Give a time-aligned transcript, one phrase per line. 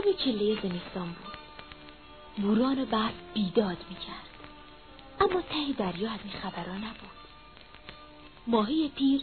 [0.00, 1.36] شب چله زمستان بود.
[2.36, 4.30] بوران و برف بیداد می‌کرد.
[5.20, 7.10] اما ته دریا از این خبرها نبود.
[8.46, 9.22] ماهی پیر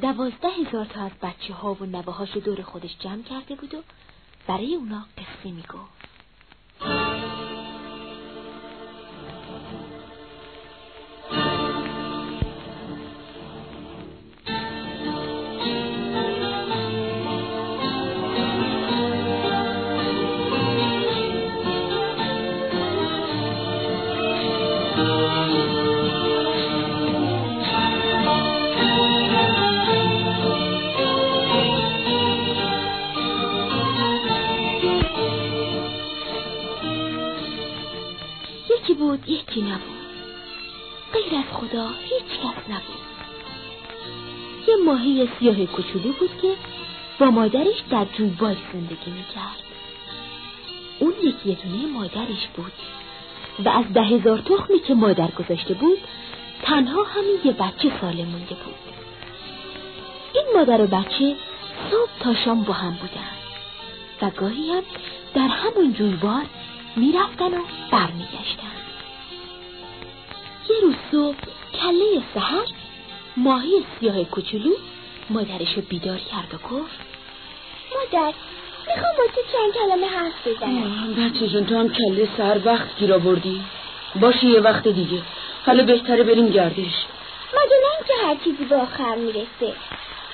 [0.00, 3.82] دوازده هزار تا از بچه ها و نوهاش دور خودش جمع کرده بود و
[4.46, 5.97] برای اونا قصه می‌گفت.
[45.38, 46.54] سیاه کوچولو بود که
[47.18, 49.62] با مادرش در جویبار زندگی می‌کرد.
[50.98, 52.72] اون یکی دونه مادرش بود
[53.64, 55.98] و از ده هزار تخمی که مادر گذاشته بود
[56.62, 58.74] تنها همین یه بچه سالم مونده بود.
[60.34, 61.36] این مادر و بچه
[61.90, 63.30] صبح تا شام با هم بودن
[64.22, 64.82] و گاهی هم
[65.34, 66.44] در همون جویبار
[66.96, 68.78] می‌رفتن و برمیگشتن.
[70.70, 71.36] یه روز صبح
[71.74, 72.66] کله سهر
[73.36, 74.70] ماهی سیاه کوچولو
[75.30, 77.00] مادرش رو بیدار کرد و گفت
[77.94, 78.32] مادر
[78.86, 81.14] می‌خوام با تو چند کلمه حرف بزنم.
[81.14, 83.62] بچه جون تو هم کله سهر وقت گیر بردی
[84.20, 85.22] باشی یه وقت دیگه.
[85.66, 87.06] حالا بهتره بریم گردش.
[87.52, 89.74] مگه نه که هر چیزی به آخر می‌رسه.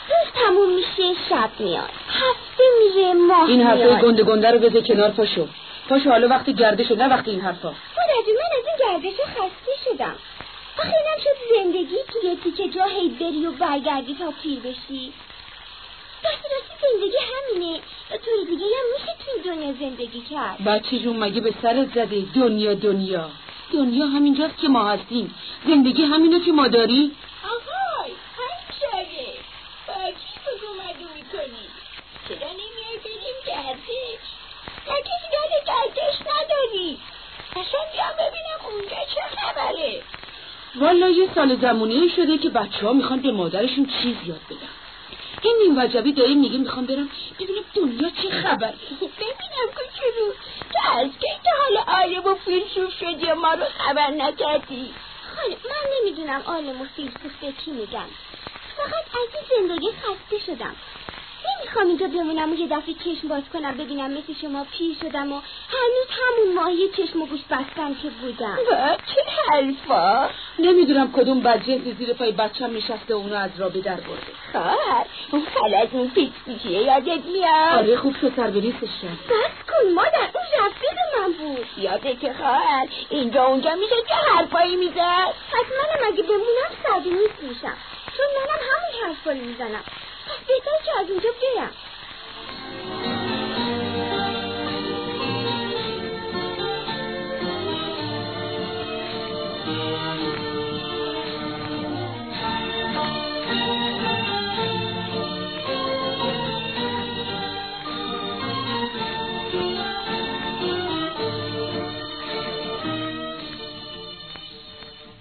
[0.09, 1.91] روز تموم میشه شب میاد.
[2.09, 5.49] هفته میره ماه این حرفه گنده گنده رو بذار کنار پاشو.
[5.89, 7.69] پاشو حالا وقتی گردش نه وقتی این حرفا.
[7.69, 10.15] مادر من از این گردش خسته شدم.
[10.85, 15.13] آخه اینم شد زندگی که یه تیکه جا هی بری و برگردی تا پیر بشی.
[16.25, 17.81] راستی راستی زندگی همینه.
[18.11, 20.65] طور دیگه هم میشه تو دنیا زندگی کرد.
[20.65, 23.31] بچه جون مگه به سرت زده؟ دنیا دنیا.
[23.73, 25.35] دنیا همینجاست که ما هستیم.
[25.67, 29.27] زندگی همینو که ما داری؟ آهای همشاره
[29.89, 31.65] با کی بود اومده می‌کنی
[32.29, 34.25] چرا نمیای بریم گردش
[34.87, 36.99] کسی یاد گردش نداری؟
[37.51, 40.03] اصلا بیا ببینم اونجا چه خبره.
[40.77, 44.69] والا یه سال زمانی شده که بچه ها می‌خوان به مادرشون چیز یاد بدن.
[45.43, 47.09] این نیم وجبی داریم میگه می‌خوام برم
[47.41, 50.33] ببینم دنیا چه خبر؟ ببینم کوچولو
[50.73, 54.95] تو از که که حالا عالم و فیلسوف شدی ما رو خبر نکردی؟
[55.37, 58.09] خاله من نمی‌دونم عالم و فیلسوف به کی میگن.
[58.77, 60.77] فقط از این زندگی خسته شدم.
[61.75, 65.41] نمی‌خوام اینجا بمونم و یه دفعه چشم باز کنم ببینم مثل شما پیر شدم و
[65.69, 68.59] هنوز همون ماهی چشم و گوش بستم که بودم.
[69.07, 74.33] چه حرفا؟ نمی‌دونم کدوم بدجنسی زیر پای بچم نشسته اونو از رابه در برده.
[74.53, 78.61] خواهر اون خلط اون پیچ پیچیه یادت میاد؟ آره خوب شد سر بس
[79.69, 81.67] کن مادر اون رفیق من بود.
[81.77, 87.43] یاده که خواهر اینجا اونجا میشه که حرفایی می‌زد؟ پس منم اگه بمونم سردی نیست
[87.43, 87.77] میشم.
[88.17, 89.85] چون منم همون حرفایی می‌زنم.
[90.49, 91.71] بهتر که از اینجا برم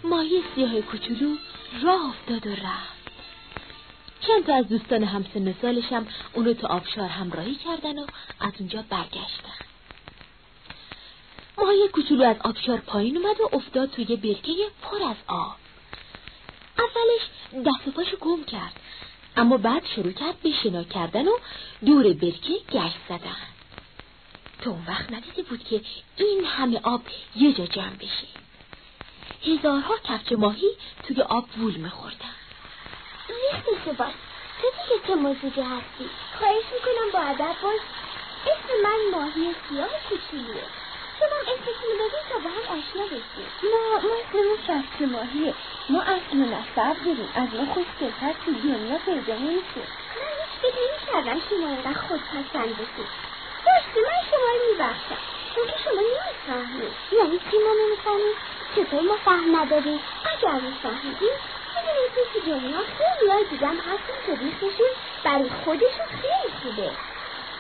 [0.04, 1.36] ماهی سیاه کوچولو
[1.84, 3.03] راه افتاد و رفت.
[4.28, 8.06] چند تا از دوستان همسن سالش هم اونو تو آبشار همراهی کردن و
[8.40, 9.64] از اونجا برگشتن.
[11.58, 15.56] ماهی کوچولو از آبشار پایین اومد و افتاد توی برکه پر از آب.
[16.78, 17.22] اولش
[17.66, 18.74] دست پاشو گم کرد
[19.38, 21.38] اما بعد شروع کرد به شنا کردن و
[21.86, 23.36] دور برکه گشت زدن.
[24.62, 25.82] تو اون وقت ندیده بود که
[26.18, 27.02] این همه آب
[27.36, 28.28] یه جا جمع بشه.
[29.46, 30.70] هزارها کفچ ماهی
[31.04, 32.43] توی آب وول میخوردن.
[33.30, 34.14] نیست باش.
[34.62, 36.10] تو دیگه چه موزیگه هستی؟
[36.40, 37.82] خواهش می‌کنم با ادب باش.
[38.46, 40.68] اسم من ماهی سیاه کوچولوه
[41.20, 45.54] شما اسمتون رو تا با هم آشنا بشید ما ما اسممون شست ماهیه.
[45.90, 49.84] ما اصل و نصب داریم از ما خوشگلتر تو دنیا پیدا نمیشه
[50.20, 53.10] من هیچ فکر نمی‌کردم شما اینقدر خودپسند بشید
[53.66, 55.18] باشه من شما رو میبخشم.
[55.56, 56.94] چون که شما نمی‌فهمید.
[57.12, 58.36] یعنی چی ما نمی‌فهمید
[58.76, 60.00] چطور ما فهم نداریم؟
[60.34, 61.36] اگر میفهمیدیم
[61.88, 64.92] می‌دونید تو دنیا خیلی های دیگم هستن که ریختشون
[65.24, 66.90] برای خودشون خیلی خوبه.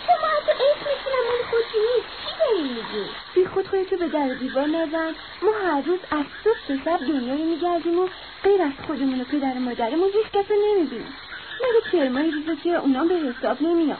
[0.06, 4.68] شما حتی اسمتونم مال خودتون نیست؟ چی داریم میگی؟ بی خود خودتو به در دیوار
[4.68, 5.16] نزن.
[5.42, 8.08] ما هر روز از صبح تا شب دنیا رو میگردیم و
[8.44, 11.14] غیر از خودمون و پدر و مادرمون هیچ کس رو نمی‌بینیم.
[11.62, 13.98] مگه ترمای روزه که اونا به حساب نمیان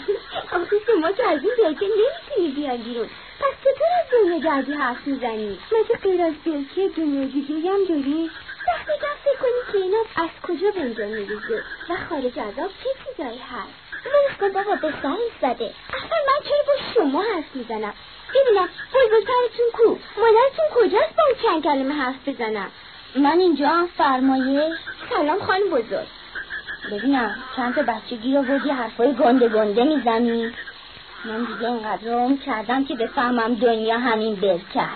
[0.52, 3.10] آخه شما که از این برکه نمی‌تونی بیان بیرون.
[3.40, 8.32] پس چطور از دنیا گردی حرف می‌زنی؟ مگه غیر از برکه دنیا دیگه هم داری
[8.68, 8.92] وقتی
[9.24, 13.38] فکر کنی که اینا از کجا به اینجا میریزه؟ و خارج از آب چه چیزایی
[13.38, 13.74] هست؟
[14.06, 15.74] من کن بابا به سر زده.
[15.90, 17.94] اصلا من چرا با شما حرف می‌زنم؟
[18.36, 22.72] ببینم بزرگترتون کو؟ مادرتون کجاست با چند کلمه حرف بزنم؟
[23.16, 24.78] من اینجا هم فرمایه
[25.10, 26.08] سلام خانم بزرگ.
[26.92, 30.54] ببینم چند تا بچگی رو بودی حرفای گنده گنده می‌زنی؟
[31.26, 34.88] من دیگه اینقدر روم کردم که بفهمم دنیا همین برکه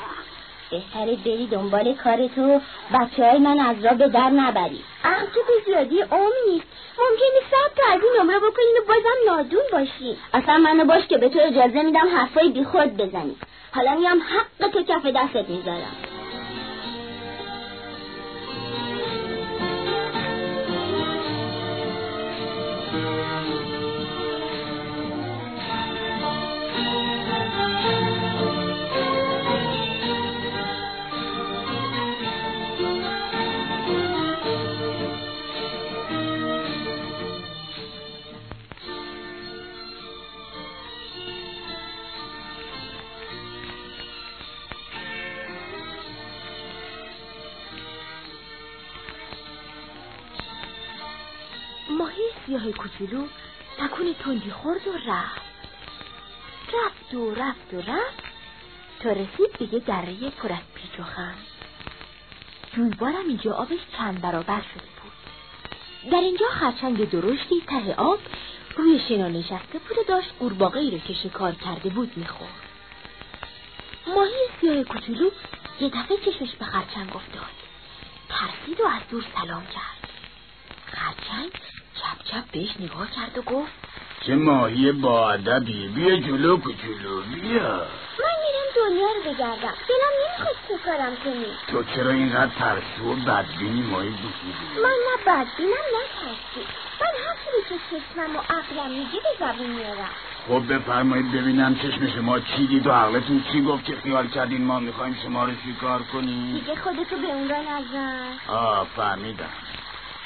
[0.71, 2.61] بهتره بری دنبال کارتو
[2.93, 4.83] بچه های من از را به در نبری.
[5.03, 6.67] عقل تو به زیادی عمر نیست.
[6.99, 10.17] ممکنه صد تا از این نمره بکنین و بازم نادون باشی.
[10.33, 13.35] اصلا منو باش که به تو اجازه میدم حرفای بی خود بزنی.
[13.71, 16.06] حالا میام حق تو کف دستت می‌ذارم.
[52.47, 53.27] سیاه کوچولو
[53.77, 55.41] تکون تندی خورد و رفت.
[56.73, 58.23] رفت و رفت و رفت
[58.99, 61.35] تا رسید به یه دره پر از پیچ و خم.
[62.75, 66.11] جویبارم اینجا آبش چند برابر شده بود.
[66.11, 68.19] در اینجا خرچنگ درشتی ته آب
[68.77, 72.61] روی شنا نشسته بود و داشت قورباغه ای رو که شکار کرده بود می‌خورد.
[74.07, 75.29] ماهی سیاه کوچولو
[75.79, 77.57] یه دفعه چشمش به خرچنگ افتاد.
[78.29, 80.09] ترسید و از دور سلام کرد.
[80.91, 81.51] خرچنگ
[82.23, 83.71] چپ چپ بهش نگاه کرد و گفت
[84.21, 87.61] چه ماهی با ادبی؟ بیا جلو کوچولو بیا.
[88.19, 89.73] من میرم دنیا رو بگردم.
[89.89, 91.45] دلم نمی‌خواد چه کارم کنی.
[91.71, 96.67] تو چرا اینقدر ترسو و بدبینی ماهی کوچولو من نه بدبینم نه ترسی
[97.01, 100.09] من هرچی رو که چشمم و عقلم میگه به زبون میارم.
[100.47, 104.79] خب بفرمایید ببینم چشم شما چی دید و عقلتون چی گفت که خیال کردین ما
[104.79, 108.27] می‌خوایم شما رو شکار کنیم؟ دیگه خودتو به اون را نزن.
[108.47, 109.49] آه فهمیدم.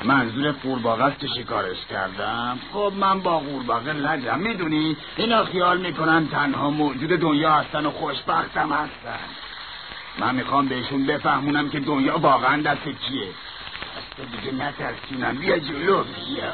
[0.03, 2.59] منظور قورباغه است که شکارش کردم.
[2.73, 8.71] خب من با قورباغه لجم می‌دونی اینا خیال می‌کنن تنها موجود دنیا هستن و خوشبختم
[8.73, 9.19] هستن.
[10.19, 13.27] من می‌خوام بهشون بفهمونم که دنیا واقعا دست کیه.
[14.17, 15.37] پس دیگه نترسونم.
[15.37, 16.51] بیا جلو بیا.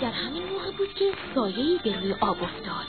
[0.00, 2.86] در همین موقع بود که سایه‌ای به روی آب افتاد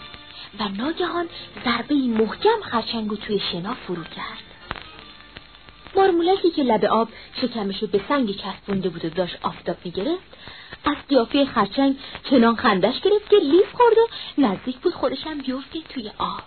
[0.60, 1.26] و ناگهان
[1.66, 4.44] ضربه محکم خرچنگو توی شنا فرو کرد.
[5.96, 7.10] مارمولکی که لب آب
[7.42, 10.38] شکمشو به سنگ چسبونده بود و داشت آفتاب می‌گرفت
[10.86, 11.98] از قیافه خرچنگ
[12.30, 14.08] چنان خندش گرفت که لیف خورد و
[14.42, 16.44] نزدیک بود خودشم بیفته توی آب.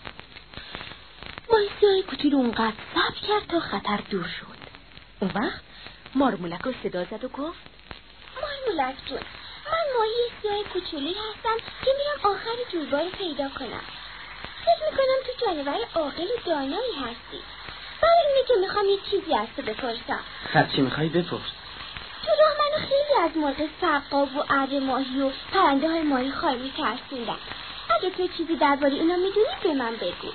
[1.52, 4.60] ماهیسیاه کوچولو اونقدر صبر کرد تا خطر دور شد.
[5.20, 5.69] اون وقت
[6.14, 7.58] مارمولک رو صدا زد و گفت
[8.42, 9.18] مارمولک جون
[9.72, 13.84] من ماهی سیاه کوچولی هستم که میرم آخر جویبار رو پیدا کنم.
[14.64, 17.42] فکر می‌کنم تو جانور عاقل و دانایی هستی.
[18.02, 20.20] برای اینه که می‌خوام یه چیزی از تو بپرسم.
[20.52, 21.50] خب چی می‌خوای بپرس.
[22.24, 26.72] تو راه منو خیلی از مرغ سقاب و اره ماهی و پرنده های ماهی خالی
[26.76, 27.38] ترسوندن
[27.98, 30.32] اگه تو چیزی درباره اینا می‌دونی به من بگو.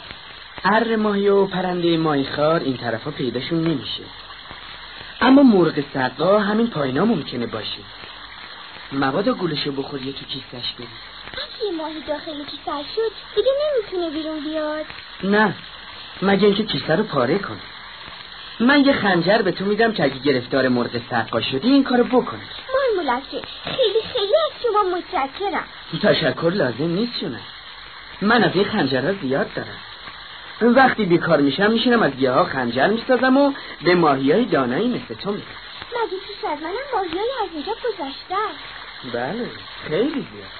[0.63, 4.03] ار ماهی و پرنده ماهی خار این طرفا پیداشون نمیشه.
[5.21, 7.79] اما مرغ سقا همین پایینا ممکنه باشه.
[8.91, 10.87] مبادا گولشو بخوری تو کیسش بری
[11.33, 14.85] اگه یه ماهی داخل کیسه شد دیگه نمی‌تونه بیرون بیاد.
[15.23, 15.53] نه
[16.21, 17.59] مگه اینکه کیسه رو پاره کنه
[18.59, 22.41] من یه خنجر به تو میدم که اگه گرفتار مرغ سقا شدی این کارو بکنی
[22.73, 23.23] مارمولک
[23.63, 25.63] خیلی خیلی از شما متشکرم.
[26.03, 27.39] تشکر لازم نیست شونه
[28.21, 29.79] من از این خنجرها زیاد دارم.
[30.61, 35.13] وقتی بیکار میشم میشینم از گیاه ها خنجر می‌سازم و به ماهی های دانایی مثل
[35.13, 35.43] تو میدم
[35.89, 38.53] مگه پیش از منم ماهیایی از اینجا گذشتن
[39.13, 39.49] بله
[39.87, 40.51] خیلی زیاد.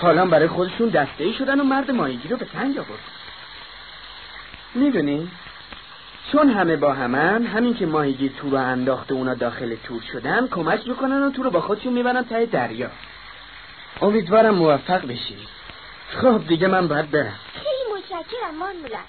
[0.00, 3.00] حالا برای خودشون دسته ای شدن و مرد ماهیگیر رو به تنگ آورد
[4.74, 5.30] می‌دونی
[6.32, 10.88] چون همه با همن همین که ماهیگیر تو رو انداخته اونا داخل تور شدن کمک
[10.88, 12.90] می‌کنن و تو رو با خودشون می‌برن ته دریا.
[14.02, 15.36] امیدوارم موفق بشی.
[16.08, 17.38] خب دیگه من باید برم.
[18.30, 19.08] خیلی متشکرم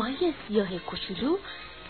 [0.00, 1.38] مارمولک سیاه کوچولو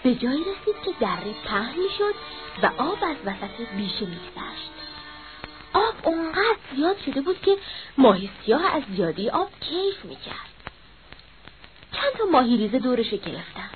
[0.03, 2.15] به جایی رسید که دره پهن می‌شد
[2.63, 4.71] و آب از وسط بیشه میگذشت.
[5.73, 7.57] آب اونقدر زیاد شده بود که
[7.99, 10.51] ماهی سیاه از زیادی آب کیف می‌کرد.
[11.93, 13.71] چند تا ماهی ریزه دورش گرفتن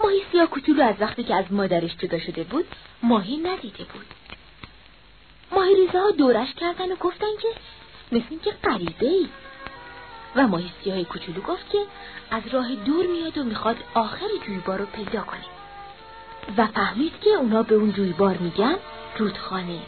[0.00, 2.66] ماهی سیاه کوچولو از وقتی که از مادرش جدا شده بود
[3.02, 4.06] ماهی ندیده بود.
[5.52, 7.48] ماهی ریزه ها دورش کردن و گفتن که
[8.12, 9.28] مثل که قریبه ای
[10.36, 11.78] و ماهی سیاه کوچولو گفت که
[12.30, 15.44] از راه دور میاد و می‌خواد آخر جویبار رو پیدا کنه.
[16.58, 18.76] و فهمید که اونا به اون جویبار میگن
[19.18, 19.78] رودخانه.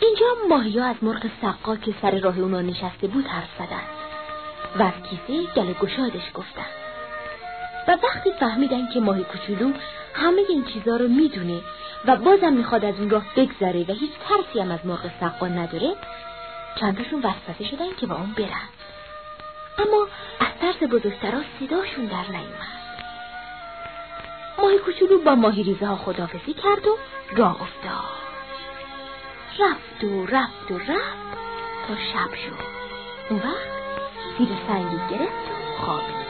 [0.00, 3.82] اینجا ماهی ها از مرغ سقا که سر راه اونا نشسته بود حرف زدن
[4.78, 6.66] و از کیسه گل گشادش گفتن.
[7.88, 9.72] و وقتی فهمیدن که ماهی کوچولو
[10.14, 11.60] همه این چیزا رو می‌دونه
[12.06, 15.94] و بازم می‌خواد از اون راه بگذره و هیچ ترسی هم از مرغ سقا نداره
[16.76, 18.68] چندشون وسوسه شدن که با اون برن.
[19.78, 20.06] اما
[20.40, 22.80] از ترس بزرگترا صداشون در نیومد.
[24.58, 26.98] ماهی کوچولو با ماهی ریزه ها خدافزی کرد و
[27.36, 28.20] راه افتاد.
[29.58, 31.38] رفت و رفت و رفت
[31.88, 32.64] تا شب شد.
[33.30, 33.70] اون وقت
[34.38, 36.29] زیر سنگی گرفت و خوابید.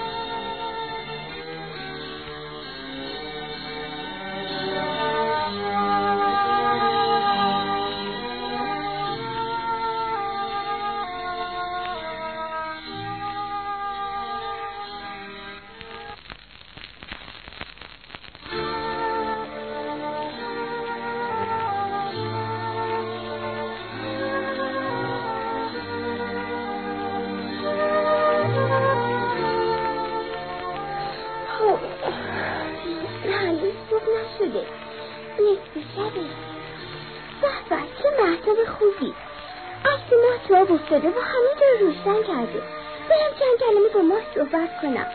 [44.41, 45.07] صحبت کنم.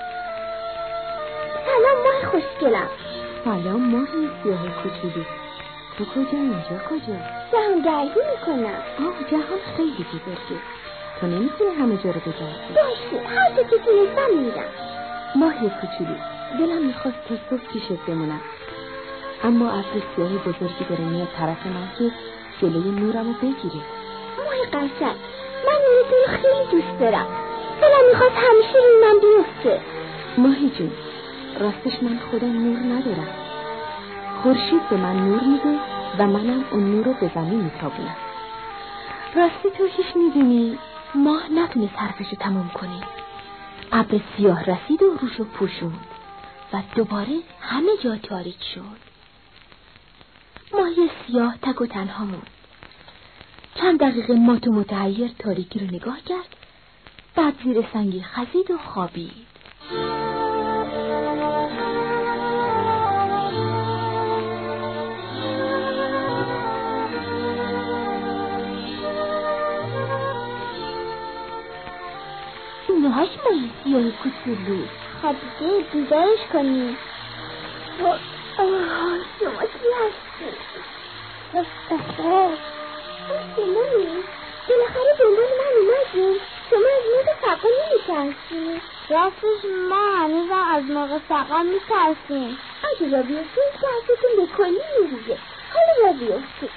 [1.66, 2.88] سلام ماه خوشگلم.
[3.46, 4.08] سلام ماه
[4.44, 5.26] سیاه کوچولو.
[5.98, 7.18] تو کجا اینجا؟ کجا؟
[7.52, 8.80] جهان گردی می‌کنم.
[9.00, 10.62] آه جهان خیلی بزرگه
[11.20, 14.72] تو نمی‌تونی همه جا رو بگردی باشه هر جا که تونستم میرم.
[15.36, 16.16] ماه کوچولو.
[16.60, 18.42] دلم می‌خواست تا صبح پیشت بمونم.
[19.44, 22.12] اما ابر سیاه بزرگی داره میاد طرف من که
[22.62, 23.86] جلوی نورمو بگیره.
[24.38, 25.16] ماه قشنگ
[25.66, 27.28] من نور خیلی دوست دارم.
[27.86, 29.82] دلم می‌خواد همیشه این من بیفته.
[30.38, 30.92] ماهی جون
[31.60, 33.28] راستش من خودم نور ندارم.
[34.44, 35.80] خورشید به من نور میده
[36.20, 38.16] و منم اون نور رو به زمین میتابونم.
[39.36, 40.78] راستی تو هیچ می‌دونی
[41.16, 43.02] ماه نتونه حرفش رو تموم کنه.
[43.92, 46.06] ابر سیاه رسید و روشو پوشوند
[46.74, 49.06] و دوباره همه جا تاریک شد.
[50.74, 52.48] ماهی سیاه تک و تنها موند.
[53.76, 56.56] چند دقیقه مات و متحیر تاریکی رو نگاه کرد.
[57.36, 59.32] بعد زیر سنگی خزید و خوابید.
[72.88, 74.86] اینهاش ماهی سیاه کوچولو.
[75.22, 76.98] خب دیگه بیدارش کنی
[77.98, 78.18] شما
[79.62, 80.50] کی هستی؟
[84.68, 86.40] بالاخره دنبال من اومدی.
[86.70, 92.58] شما از مرغ سقا نمیترسی؟ راستش ما هنوزم از مرغ سقا میترسیم.
[92.84, 95.38] اگه را بیفتیم ترستون به کلی میریزه
[95.74, 96.70] حالا را بیفتیم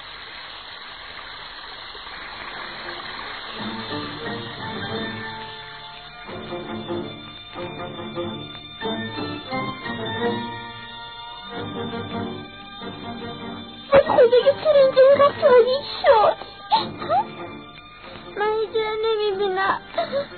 [14.18, 16.37] خدایا چرا اینجا اینقدر تاریک شد.
[19.04, 19.80] نمی‌بینم.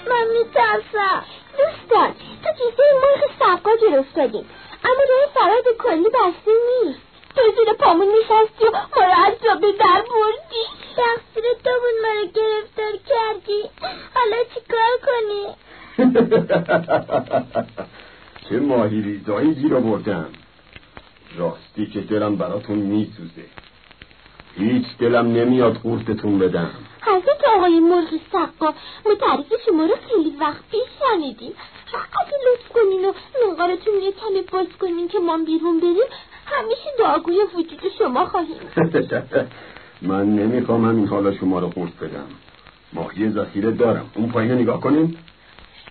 [0.08, 1.24] من میترسم.
[1.58, 2.14] دوستان
[2.44, 4.46] تو کیسه مرغ سقا گیر افتادیم
[4.84, 7.00] اما راه به کلی بسته نیست.
[7.36, 10.64] تو زیر پامون نشستی و ما رو از به در بردی.
[10.96, 13.62] تقصیر تو بود ما رو گرفتار کردی.
[14.14, 15.44] حالا چیکار کنی؟
[18.48, 20.28] چه ماهی ریزایی گیر آوردم.
[21.36, 23.44] راستی که دلم براتون میسوزه.
[24.56, 26.70] هیچ دلم نمیاد قورتتون بدم.
[27.02, 28.74] حضرت آقای مرغ سقا
[29.06, 31.52] ما تعریف شما رو خیلی وقت پیش شنیدیم.
[31.92, 33.12] اگه لطف کنین و
[33.46, 36.10] منقارتون یه کمی باز کنین که ما بیرون بریم.
[36.46, 38.60] همیشه دعاگوی وجود شما خواهیم.
[40.02, 42.26] من نمی‌خوام همین حالا شما رو قورت بدم.
[42.92, 44.10] ماهی ذخیره دارم.
[44.14, 45.24] اون پایین نگاه کنیم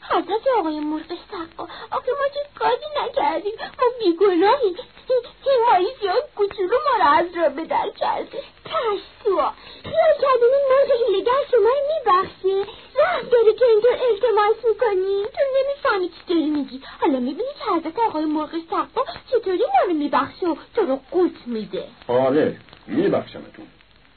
[0.09, 2.75] حضرت آقای مرغ سقا آخه ما چه کاری
[3.05, 3.53] نکردیم.
[3.59, 4.75] ما بیگناهیم.
[5.11, 10.65] این ماهی زیاد کوچولو ما را از را به در کرده ترسوا خیال کردین این
[10.69, 16.49] مرغ هیلگر شما رو میبخشه رحم داری که اینطور التماس می‌کنی تو نمی‌فهمی چی داری
[16.49, 19.01] میگی حالا می‌بینی که حضرت آقای مرغ سقا
[19.31, 23.67] چطوری ما رو میبخشه و تو رو قوت میده آره میبخشمتون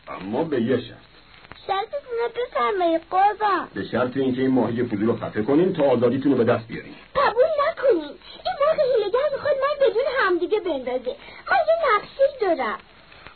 [0.09, 1.12] اما به یه شرط
[1.67, 3.69] شرطتون رو بفرمایید قربان.
[3.75, 6.95] به شرط اینکه این ماهی فضول رو خفه کنین تا آزادیتون رو به دست بیارین.
[7.17, 8.15] قبول نکنین
[8.45, 11.17] این مرغ هیلگر می‌خواد من بدون همدیگه بندازه.
[11.51, 12.79] من یه نقشه دارم.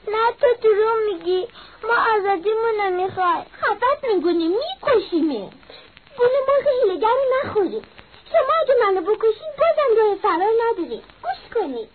[0.09, 1.49] نه تو دروغ میگی.
[1.83, 5.51] ما آزادیمون رو می‌خوای خفت میگونی میکشیمه.
[6.19, 7.83] گونه مرغ هیلگر رو نخوریم.
[8.33, 11.03] شما اگه منو بکشین بازم راه فرار نداریم.
[11.23, 11.89] گوش کنید.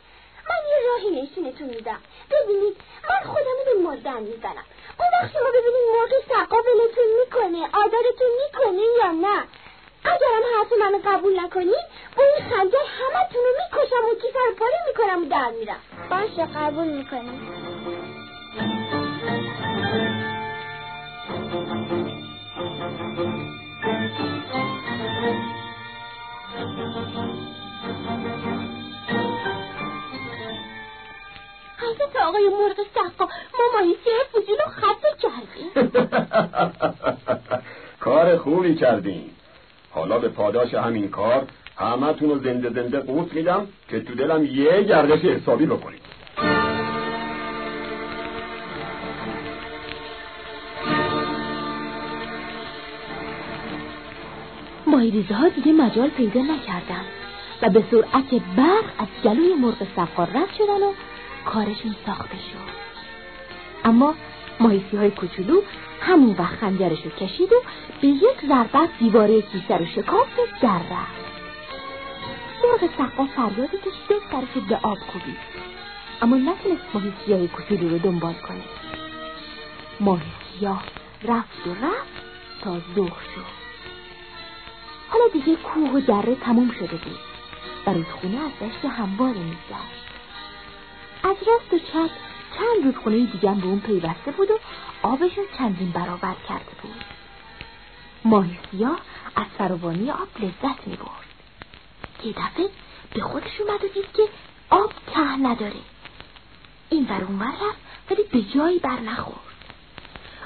[0.49, 1.99] من یه راهی نشونتون میدم.
[2.35, 2.75] ببینید
[3.09, 4.65] من خودم به مردن می‌زنم.
[4.99, 9.43] اون وقت شما ببینید مرغ سقا ولتون می‌کنه آدارتون می‌کنه یا نه.
[10.05, 11.85] اگرم حرف منو قبول نکنید
[12.17, 15.81] با این خنجر همتون رو می‌کشم و کیسه رو پاره می‌کنم و در میرم.
[16.09, 17.51] باشه قبول می‌کنیم
[31.81, 35.91] حضرت آقای مرغ سقا ما ماهیچه فضول رو خطه کردیم
[37.99, 39.29] کار خوبی کردین
[39.91, 41.47] حالا به پاداش همین کار
[41.77, 46.01] همتون رو زنده زنده قوت میدم که تو دلم یه گردش حسابی بکنید
[54.87, 57.05] ماهیریزه ها دیگه مجال پیدا نکردن
[57.61, 60.93] و به سرعت برق از گلوی مرغ سقار رد شدن و
[61.45, 62.71] کارشون ساخته شد.
[63.85, 64.15] اما
[64.59, 65.61] ماهیسی های کوچولو
[66.01, 67.61] همون وقت خنجرش رو کشید و
[68.01, 71.21] به یک ضربت دیواره کیسه رو شکافت و در رفت.
[72.63, 75.37] مرغ سقا فریادی کشید و سرش به آب کوبید.
[76.21, 78.63] اما نتونست ماهی سیاه کوچولو رو دنبال کنه.
[79.99, 80.83] ماهی سیاه
[81.23, 82.23] رفت و رفت
[82.61, 83.61] تا ظهر شد.
[85.09, 87.19] حالا دیگه کوه و دره تموم شده بود.
[87.87, 90.00] و رودخونه از دشت همواره میگذشت
[91.23, 92.09] از راست و چپ
[92.57, 94.59] چند رودخونه دیگه به اون پیوسته بود و
[95.03, 97.03] آبشون چندین برابر کرده بود.
[98.25, 98.99] ماهی سیاه
[99.35, 101.31] از فراوانی آب لذت می برد
[102.23, 102.69] یه دفعه
[103.13, 104.23] به خودش اومد و دید که
[104.69, 105.81] آب ته نداره.
[106.89, 109.39] این بر اون رفت ولی به جایی بر نخورد.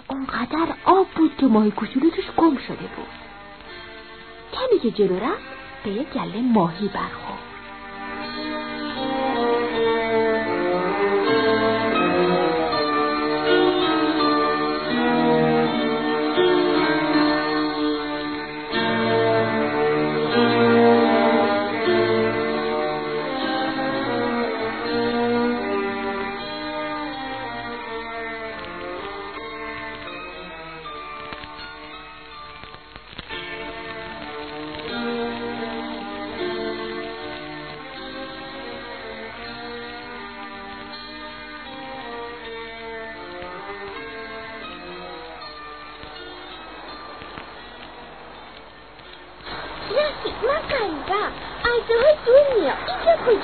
[0.07, 3.07] اونقدر آب بود که ماهی کوچولو توش گم شده بود.
[4.53, 5.43] کمی که جلو رفت
[5.83, 7.44] به یک گله ماهی برخورد.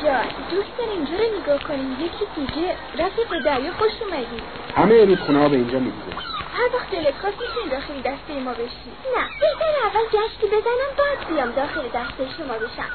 [0.02, 4.42] کجاست دوست داره اینجا رو نگاه کنیم یکی دیگه رفیق به دریا خوش اومدی
[4.76, 6.18] همه رودخونه ها به اینجا می‌گیره
[6.54, 11.28] هر وقت دلت خواست می‌تونی داخل دسته ما بشی نه بهتر اول گشتی بزنم بعد
[11.30, 12.90] بیام داخل دسته شما بشم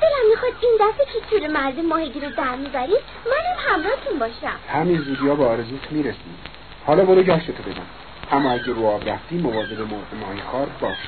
[0.00, 4.98] دلم می‌خواد این دفعه که تور مرد ماهگی رو در می‌برید منم همراهتون باشم همین
[4.98, 6.38] زودی ها به آرزوت می‌رسیم
[6.86, 7.86] حالا برو گشتتو بزن
[8.32, 9.80] اما اگه رو آب رفتی مواظب
[10.20, 10.98] ماهی خار باش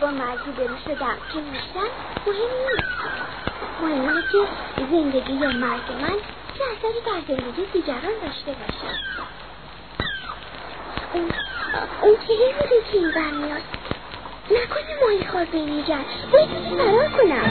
[0.00, 1.90] با مرزی برو شدم که نیستم
[2.26, 2.88] مهم نیست.
[3.82, 4.38] مهم اینه که
[4.90, 6.16] زندگی یا مرگ من
[6.54, 8.90] چه اثری در زندگی دیگران داشته باشه.
[11.12, 11.30] اون
[12.02, 13.62] اون که یه میده که این برمیاد
[14.50, 17.48] نکنه ماهی خوار بمیرن باید دیگه فرار کنم.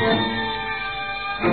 [0.00, 0.39] Thank you.
[1.40, 1.50] شکار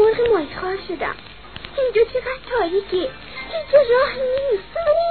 [0.00, 1.14] مرغ مایخار شدم.
[1.78, 2.96] اینجا چقدر تاریکه.
[2.96, 4.76] اینجا راه نیست.
[4.76, 5.04] آره.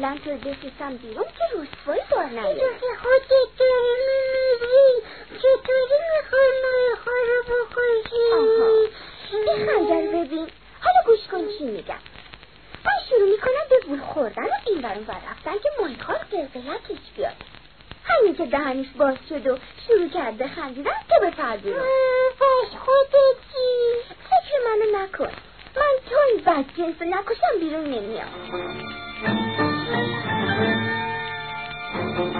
[0.00, 5.02] قبلا تو بفرستم بیرون که رسوایی بار نیاد که خودت داری میمیری
[5.38, 8.16] چطوری می‌خوای مایخا رو بخوشی
[9.32, 10.48] این خنجر ببین.
[10.80, 11.98] حالا گوش کن چی میگم.
[12.84, 17.36] من شروع می‌کنم به بول خوردن و این برون بر رفتن که مایخا قلقلکش بیاد.
[18.04, 21.86] همین که دهنش باز شد و شروع کرده خندیدن تو بپر بیرون
[22.40, 25.32] پس خودت چی؟ فکر منو نکن.
[25.76, 29.09] من تو این بدجنس نکشم بیرون نمیام.
[32.10, 32.30] ماهی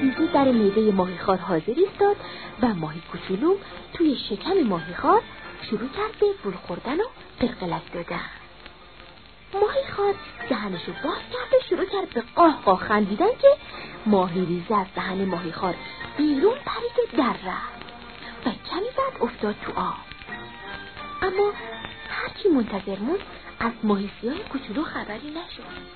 [0.00, 2.16] ریزی در میده ماهی خار حاضر ایستاد
[2.62, 3.56] و ماهی کوچولو
[3.92, 5.22] توی شکم ماهی خار
[5.70, 7.04] شروع کرد به بول خوردن و
[7.40, 8.20] قلقلک دادن.
[9.54, 10.14] ماهی خار
[10.48, 13.48] دهنشو باز کرد و شروع کرد به قاه قاه خندیدن که
[14.06, 15.74] ماهی ریزه از دهن ماهی خار
[16.16, 17.84] بیرون پرید و در رفت.
[18.46, 19.94] و کمی بعد افتاد تو آب.
[21.22, 21.52] اما
[22.08, 23.20] هرچی منتظر موند
[23.60, 25.94] از ماهی سیاه کوچولو خبری نشد.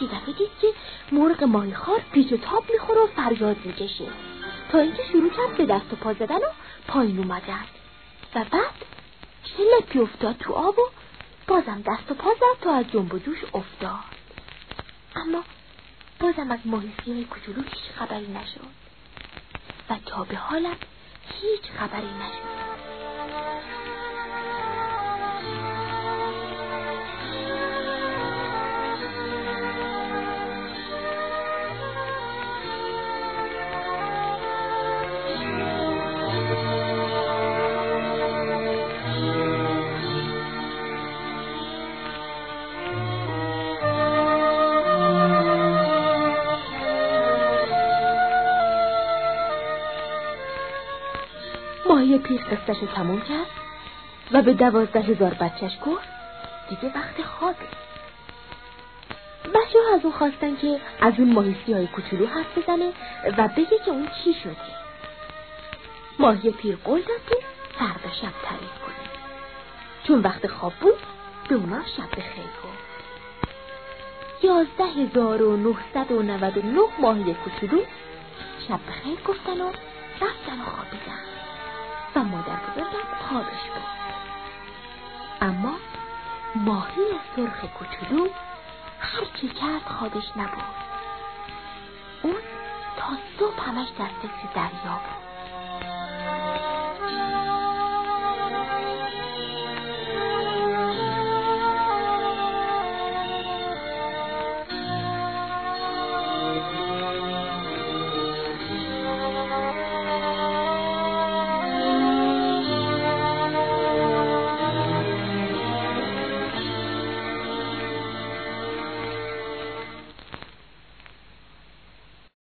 [0.00, 0.68] یه دفعه دید که
[1.12, 4.06] مرغ ماهی خار پیچ و تاب می‌خوره و فریاد می‌کشه.
[4.72, 6.50] تا اینکه شروع کرد به دست و پا زدن و
[6.88, 7.64] پایین اومدن.
[8.34, 8.84] و بعد
[9.44, 10.88] چه افتاد تو آب و
[11.46, 14.04] بازم دست و پا زد تا از جنب و جوش افتاد.
[15.16, 15.42] اما
[16.20, 18.87] بازم از ماهی سیاه کوچولو هیچ خبری نشد.
[19.90, 20.76] و تا به حالم
[21.40, 22.78] هیچ خبری نشد.
[52.28, 53.46] پیر قصتش تموم کرد
[54.32, 56.08] و به دوازده هزار بچهش گفت
[56.68, 57.66] دیگه وقت خوابه.
[59.44, 62.92] بچه ها از اون خواستن که از اون ماهی سیاه کوچولو حرف بزنه
[63.38, 64.56] و بگه که اون چی شده.
[66.18, 67.36] ماهی پیر قول داد که
[67.78, 69.08] فردا شب تعریف کنه.
[70.04, 70.98] چون وقت خواب بود
[71.48, 72.88] به اونا شب بخیر گفت.
[74.42, 77.82] یازده هزار و نهصد و نود و نه ماهی کوچولو
[78.68, 79.68] شب بخیر گفتن و
[80.20, 81.37] رفتن و خوابیدن
[82.16, 83.82] و مادر بزرگم خوابش بود.
[85.40, 85.74] اما
[86.54, 87.02] ماهی
[87.36, 88.28] سرخ کوچولو
[89.00, 90.64] هر چی کرد خوابش نبود
[92.22, 92.36] اون
[92.96, 93.06] تا
[93.38, 95.27] صبح همش در فکر دریا بود.